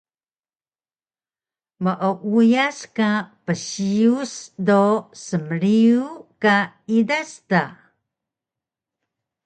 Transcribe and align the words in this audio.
Meuyas 1.83 2.79
ka 2.97 3.11
psiyus 3.45 4.33
do 4.67 4.83
smriyu 5.25 6.05
ka 6.43 6.55
idas 6.97 7.31
da 7.49 7.63